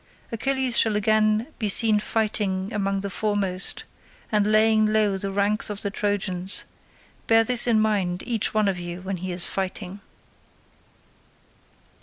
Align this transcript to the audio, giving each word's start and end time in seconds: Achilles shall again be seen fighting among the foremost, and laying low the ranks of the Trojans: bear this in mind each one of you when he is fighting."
Achilles 0.31 0.79
shall 0.79 0.95
again 0.95 1.45
be 1.59 1.69
seen 1.69 1.99
fighting 1.99 2.73
among 2.73 3.01
the 3.01 3.09
foremost, 3.11 3.83
and 4.31 4.51
laying 4.51 4.87
low 4.87 5.15
the 5.15 5.31
ranks 5.31 5.69
of 5.69 5.83
the 5.83 5.91
Trojans: 5.91 6.65
bear 7.27 7.43
this 7.43 7.67
in 7.67 7.79
mind 7.79 8.23
each 8.25 8.51
one 8.51 8.67
of 8.67 8.79
you 8.79 9.03
when 9.03 9.17
he 9.17 9.31
is 9.31 9.45
fighting." 9.45 10.01